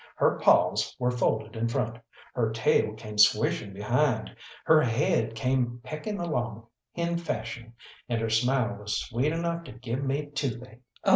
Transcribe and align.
Her 0.15 0.39
paws 0.39 0.95
were 0.97 1.11
folded 1.11 1.55
in 1.55 1.67
front, 1.67 1.99
her 2.33 2.51
tail 2.51 2.95
came 2.95 3.19
swishing 3.19 3.71
behind, 3.71 4.35
her 4.65 4.81
head 4.81 5.35
came 5.35 5.79
pecking 5.83 6.17
along 6.19 6.65
hen 6.95 7.19
fashion, 7.19 7.75
and 8.09 8.19
her 8.19 8.31
smile 8.31 8.77
was 8.77 8.97
sweet 8.99 9.31
enough 9.31 9.63
to 9.65 9.73
give 9.73 10.03
me 10.03 10.31
toothache. 10.31 10.81